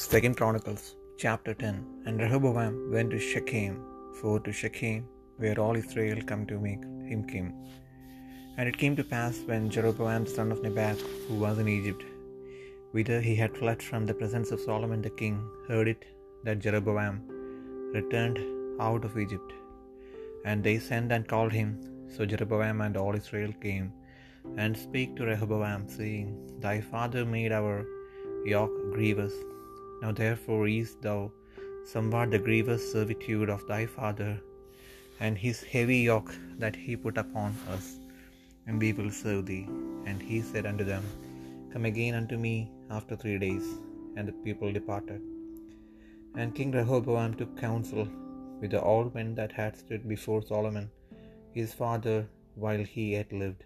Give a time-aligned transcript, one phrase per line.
[0.00, 0.84] Second Chronicles
[1.22, 3.74] chapter 10 And Rehoboam went to Shechem,
[4.18, 5.00] for to Shechem,
[5.36, 7.48] where all Israel come to make him king.
[8.56, 12.02] And it came to pass when Jeroboam son of Nebat, who was in Egypt,
[12.92, 15.36] whither he had fled from the presence of Solomon the king,
[15.68, 16.06] heard it
[16.46, 17.16] that Jeroboam
[17.98, 18.40] returned
[18.88, 19.52] out of Egypt.
[20.46, 21.70] And they sent and called him.
[22.16, 23.88] So Jeroboam and all Israel came
[24.56, 26.28] and spake to Rehoboam, saying,
[26.66, 27.76] Thy father made our
[28.54, 29.34] yoke grievous.
[30.02, 31.18] Now therefore ease thou
[31.92, 34.32] somewhat the grievous servitude of thy father,
[35.24, 37.86] and his heavy yoke that he put upon us,
[38.66, 39.64] and we will serve thee.
[40.08, 41.04] And he said unto them,
[41.72, 42.56] Come again unto me
[42.98, 43.68] after three days.
[44.16, 45.22] And the people departed.
[46.38, 48.04] And King Rehoboam took counsel
[48.60, 50.86] with the old men that had stood before Solomon
[51.58, 52.18] his father
[52.64, 53.62] while he yet lived,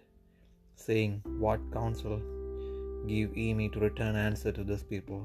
[0.85, 1.13] saying,
[1.45, 2.17] What counsel
[3.11, 5.21] give ye me to return answer to this people?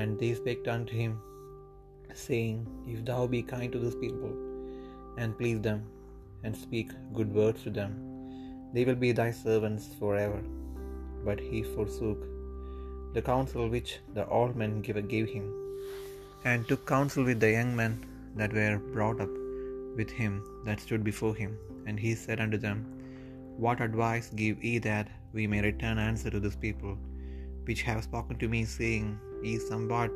[0.00, 1.12] And they spake unto him,
[2.26, 2.56] saying,
[2.92, 4.32] If thou be kind to this people,
[5.20, 5.80] and please them,
[6.44, 7.92] and speak good words to them,
[8.74, 10.40] they will be thy servants forever.
[11.26, 12.22] But he forsook
[13.16, 14.72] the counsel which the old men
[15.14, 15.46] gave him,
[16.50, 17.94] and took counsel with the young men
[18.38, 19.34] that were brought up
[19.98, 20.32] with him
[20.66, 21.52] that stood before him.
[21.86, 22.78] And he said unto them,
[23.64, 26.94] What advice give ye that we may return answer to this people,
[27.68, 29.08] which have spoken to me, saying,
[29.46, 30.12] Ye somewhat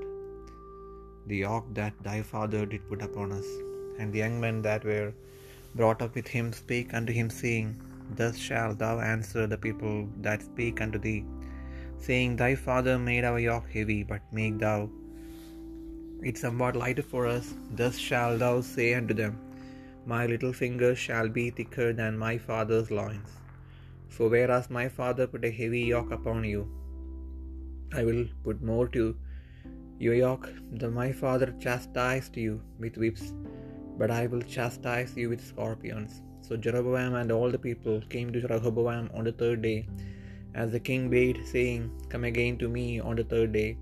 [1.30, 3.48] the yoke that thy father did put upon us?
[3.98, 5.08] And the young men that were
[5.78, 7.68] brought up with him spake unto him, saying,
[8.20, 11.20] Thus shalt thou answer the people that speak unto thee,
[12.06, 14.78] saying, Thy father made our yoke heavy, but make thou
[16.30, 17.48] it somewhat lighter for us.
[17.82, 19.36] Thus shalt thou say unto them,
[20.14, 23.32] My little finger shall be thicker than my father's loins.
[24.16, 26.62] For whereas my father put a heavy yoke upon you,
[27.92, 29.16] I will put more to
[29.98, 30.52] your yoke.
[30.72, 33.32] The my father chastised you with whips,
[33.98, 36.22] but I will chastise you with scorpions.
[36.42, 39.88] So Jeroboam and all the people came to Rehoboam on the third day,
[40.54, 43.76] as the king bade, saying, Come again to me on the third day.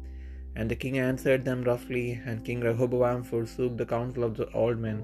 [0.56, 4.78] And the king answered them roughly, and King Rehoboam forsook the counsel of the old
[4.78, 5.02] men,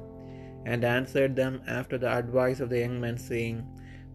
[0.65, 3.67] and answered them after the advice of the young men, saying,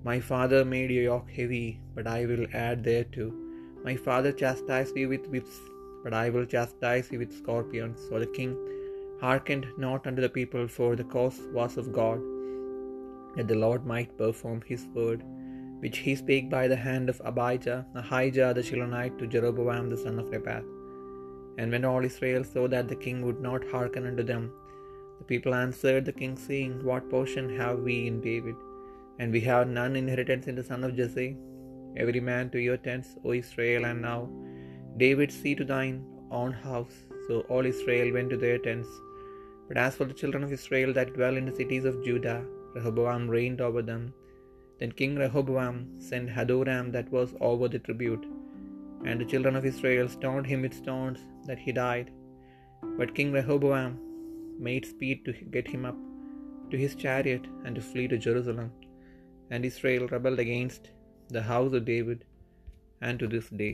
[0.04, 3.47] My father made your yoke heavy, but I will add thereto.
[3.88, 5.58] My father chastised you with whips,
[6.04, 8.00] but I will chastise you with scorpions.
[8.08, 8.52] So the king
[9.22, 12.20] hearkened not unto the people, for the cause was of God,
[13.36, 15.22] that the Lord might perform his word,
[15.84, 20.20] which he spake by the hand of Abijah, Ahijah the Shilonite, to Jeroboam the son
[20.22, 20.66] of Nebat.
[21.60, 24.46] And when all Israel saw that the king would not hearken unto them,
[25.20, 28.58] the people answered the king, saying, What portion have we in David?
[29.20, 31.32] And we have none inheritance in the son of Jesse.
[32.04, 34.20] Every man to your tents, O Israel, and now,
[35.04, 35.98] David, see to thine
[36.40, 36.98] own house.
[37.26, 38.90] So all Israel went to their tents.
[39.68, 42.40] But as for the children of Israel that dwell in the cities of Judah,
[42.76, 44.04] Rehoboam reigned over them.
[44.80, 45.76] Then King Rehoboam
[46.10, 48.26] sent Hadoram that was over the tribute,
[49.08, 52.10] and the children of Israel stoned him with stones, that he died.
[52.98, 53.94] But King Rehoboam
[54.68, 55.98] made speed to get him up
[56.72, 58.70] to his chariot and to flee to Jerusalem.
[59.52, 60.86] And Israel rebelled against
[61.34, 62.18] the house of David,
[63.04, 63.74] and to this day.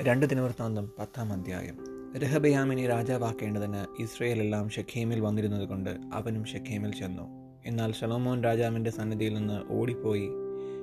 [0.00, 1.78] രണ്ട് ദിനവൃത്താന്തം പത്താം അധ്യായം.
[2.18, 7.22] രഹബയാമിനെ രാജാവാക്കേണ്ടതിന് ഇസ്രയേലെല്ലാം ഷെഖേമിൽ വന്നിരുന്നത് കൊണ്ട് അവനും ഷെഖേമിൽ ചെന്നു.
[7.66, 10.28] എന്നാൽ ഷലോമോൻ രാജാവിന്റെ സന്നിധിയിൽ നിന്ന് ഓടിപ്പോയി.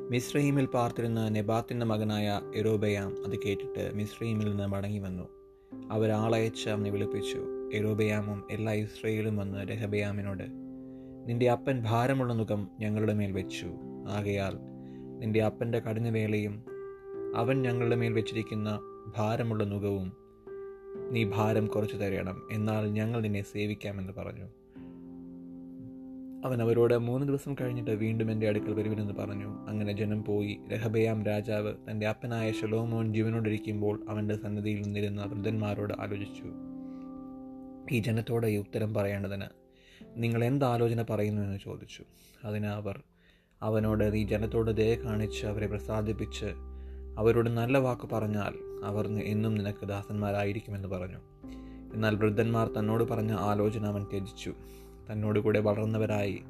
[0.09, 5.38] മിസ്രഹീമിൽ പാർത്തിരുന്ന നെബാത്തിന്റെ മകനായ എറോബയാം അത് കേട്ടിട്ട് മിസ്രഹീമിൽ നിന്ന് മടങ്ങി വന്നു.
[5.91, 7.46] അവരാളയച്ച് അവനെ വിളിപ്പിച്ചു.
[7.74, 10.44] എരോബയാമും എല്ലാ ഇസ്രയേലും വന്ന് രഹബയാമിനോട്
[11.30, 13.66] നിന്റെ അപ്പൻ ഭാരമുള്ള മുഖം ഞങ്ങളുടെ മേൽ വെച്ചു.
[14.09, 14.58] ആകയാൽ
[15.19, 16.63] നിന്റെ അപ്പന്റെ കഠിനവേളയും
[17.35, 18.79] അവൻ ഞങ്ങളുടെ മേൽ വെച്ചിരിക്കുന്ന
[19.18, 20.13] ഭാരമുള്ള മുഖവും
[21.12, 22.41] നീ ഭാരം കുറച്ചു തരണം.
[22.52, 24.47] എന്നാൽ ഞങ്ങൾ നിന്നെ സേവിക്കാമെന്ന് പറഞ്ഞു.
[26.46, 29.66] അവൻ അവരോട് മൂന്ന് ദിവസം കഴിഞ്ഞിട്ട് വീണ്ടും എന്റെ അടുക്കൽ വരുവിനെന്ന് പറഞ്ഞു.
[29.68, 30.59] അങ്ങനെ ജനം പോയി.
[30.74, 36.44] രഹബയാം രാജാവ് തന്റെ അപ്പനായ ഷലോമോൻ ജീവനോടിരിക്കുമ്പോൾ അവന്റെ സന്നദ്ധിയിൽ നിന്നിരുന്ന വൃദ്ധന്മാരോട് ആലോചിച്ചു.
[37.91, 39.46] ഈ ജനത്തോട് ഈ ഉത്തരം പറയേണ്ടതിന്
[40.18, 42.03] നിങ്ങൾ എന്താലോചന പറയുന്നു എന്ന് ചോദിച്ചു.
[42.46, 43.03] അതിന് അവർ
[43.62, 46.46] അവനോട് നീ ജനത്തോട് ദയ കാണിച്ച് അവരെ പ്രസാദിപ്പിച്ച്
[47.18, 51.18] അവരോട് നല്ല വാക്ക് പറഞ്ഞാൽ അവർ എന്നും നിനക്ക് ദാസന്മാരായിരിക്കുമെന്ന് പറഞ്ഞു.
[51.94, 54.53] എന്നാൽ വൃദ്ധന്മാർ തന്നോട് പറഞ്ഞ ആലോചന അവൻ ത്യജിച്ചു.
[55.11, 56.41] തന്നോട് കൂടെ വളർന്നവരായി.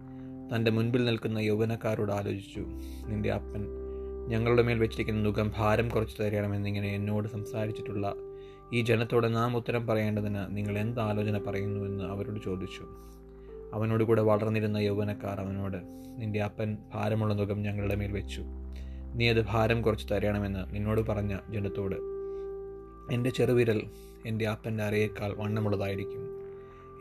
[0.55, 2.59] തന്റെ മുൻപിൽ നിൽക്കുന്ന യൗവനക്കാരോട് ആലോചിച്ചു.
[3.07, 3.65] നിന്റെ അപ്പൻ
[4.27, 8.13] ഞങ്ങളുടെ മേൽ വെച്ചിരിക്കുന്ന മുഖം ഭാരം കുറച്ച് തരണമെന്നിങ്ങനെ എന്നോട് സംസാരിച്ചിട്ടുള്ള
[8.73, 12.83] ഈ ജനത്തോട് നാം ഉത്തരം പറയേണ്ടതിന് നിങ്ങൾ എന്ത് ആലോചന പറയുന്നുവെന്ന് അവരോട് ചോദിച്ചു.
[13.73, 15.77] അവനോട് കൂടെ വളർന്നിരുന്ന യൗവനക്കാർ അവനോട്
[16.17, 18.43] നിന്റെ അപ്പൻ ഭാരമുള്ള മുഖം ഞങ്ങളുടെ മേൽ വെച്ചു.
[19.15, 21.95] നീ അത് ഭാരം കുറച്ച് തരണമെന്ന് നിന്നോട് പറഞ്ഞ ജനത്തോട്.
[23.13, 23.81] എന്റെ ചെറുവിരൽ
[24.25, 26.28] എന്റെ അപ്പന്റെ അരയേക്കാൾ വണ്ണമുള്ളതായിരിക്കും.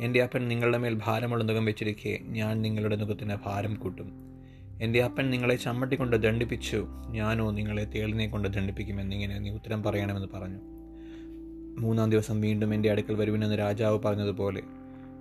[0.00, 4.12] എന്റെ അപ്പൻ നിങ്ങളുടെ മേൽ ഭാരമുള്ള നുഖം വെച്ചിരിക്കെ ഞാൻ നിങ്ങളുടെ നുഖത്തിന് ഭാരം കൂട്ടും.
[4.82, 10.58] എന്റെ അപ്പൻ നിങ്ങളെ ചമ്മട്ടി കൊണ്ട് ദണ്ഡിപ്പിച്ചു ഞാനോ നിങ്ങളെ തേളിനെ കൊണ്ട് ദണ്ഡിപ്പിക്കുമെന്നിങ്ങനെ നീ ഉത്തരം പറയണമെന്ന് പറഞ്ഞു.
[11.80, 14.62] മൂന്നാം ദിവസം വീണ്ടും എന്റെ അടുക്കൽ വരുവിനെന്ന് രാജാവ് പറഞ്ഞതുപോലെ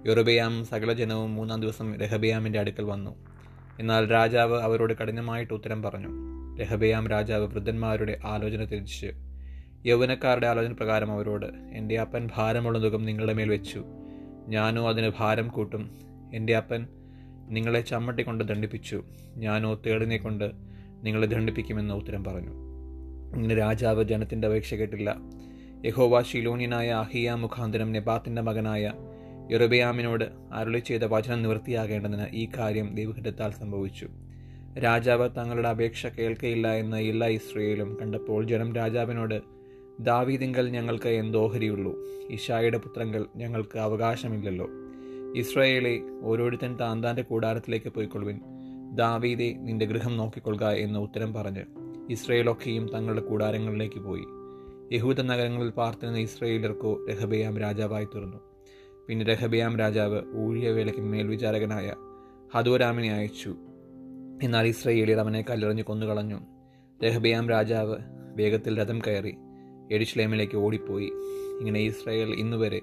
[0.06, 3.16] യൊറുബയാം സകല ജനവും മൂന്നാം ദിവസം രഹബയാമിന്റെ അടുക്കൽ വന്നു.
[3.80, 6.10] എന്നാൽ രാജാവ് അവരോട് കഠിനമായിട്ട് ഉത്തരം പറഞ്ഞു.
[6.62, 9.08] രഹബയാം രാജാവ് വൃദ്ധന്മാരുടെ ആലോചന തിരിച്ച്.
[9.86, 13.86] യൗവനക്കാരുടെ ആലോചന പ്രകാരം അവരോട് എന്റെ അപ്പൻ ഭാരമുള്ള നുഖം നിങ്ങളുടെ മേൽ വെച്ചു
[14.48, 15.92] ഞാനോ അതിന് ഭാരം കൂട്ടും.
[16.34, 16.88] എന്റെ അപ്പൻ
[17.50, 19.04] നിങ്ങളെ ചമ്മട്ടി കൊണ്ട് ദണ്ഡിപ്പിച്ചു.
[19.36, 20.52] ഞാനോ തേടിനെ കൊണ്ട്
[21.04, 22.50] നിങ്ങളെ ദണ്ഡിപ്പിക്കുമെന്ന് ഉത്തരം പറഞ്ഞു.
[23.36, 25.18] ഇങ്ങനെ രാജാവ് ജനത്തിന്റെ അപേക്ഷ കേട്ടില്ല.
[25.86, 28.94] യഹോവ ശിലോനിയനായ അഹിയ മുഖാന്തരം നെബാത്തിന്റെ മകനായ
[29.52, 30.24] യൊറബയാമിനോട്
[30.54, 34.08] അരുളി ചെയ്ത വചനം നിവൃത്തിയാകേണ്ടതിന് ഈ കാര്യം ദൈവഹിതത്താൽ സംഭവിച്ചു.
[34.84, 39.57] രാജാവ് തങ്ങളുടെ അപേക്ഷ കേൾക്കയില്ല എന്ന് എല്ലാ ഇസ്രയേലും കണ്ടപ്പോൾ ജനം രാജാവിനോട്
[40.00, 41.96] ദാവീദിങ്കൽ ഞങ്ങൾക്ക് എന്തോഹരിയുള്ളൂ
[42.30, 44.68] ഇഷായുടെ പുത്രങ്ങൾ ഞങ്ങൾക്ക് അവകാശമില്ലല്ലോ.
[45.36, 48.40] ഇസ്രയേലെ ഓരോരുത്തൻ താന്താന്റെ താന്റെ കൂടാരത്തിലേക്ക് പോയിക്കൊള്ളുവിൻ.
[48.96, 51.64] ദാവീദെ നിന്റെ ഗൃഹം നോക്കിക്കൊള്ളുക എന്ന് ഉത്തരം പറഞ്ഞ്
[52.10, 54.24] ഇസ്രയേലൊക്കെയും തങ്ങളുടെ കൂടാരങ്ങളിലേക്ക് പോയി.
[54.96, 58.38] യഹൂദ നഗരങ്ങളിൽ പാർത്തിരുന്ന ഇസ്രയേലർക്കോ രഹബയാം രാജാവായി തീർന്നു.
[59.08, 61.94] പിന്നെ രഹബയാം രാജാവ് ഊഴിയവേലയ്ക്ക് മേൽവിചാരകനായ
[62.56, 63.56] ഹദോരാമിനെ അയച്ചു.
[64.44, 66.40] എന്നാൽ ഇസ്രയേലിയർ അവനെ കല്ലെറിഞ്ഞ് കൊന്നുകളഞ്ഞു.
[67.06, 67.96] രഹബയാം രാജാവ്
[68.36, 69.38] വേഗത്തിൽ രഥം കയറി
[69.92, 71.12] എഡിഷ്ലേമിലേക്ക് ഓടിപ്പോയി.
[71.60, 72.82] ഇങ്ങനെ ഇസ്രായേൽ ഇന്നുവരെ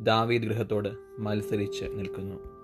[0.00, 2.57] ദാവീദ് ഗൃഹത്തോട് മത്സരിച്ച് നിൽക്കുന്നു.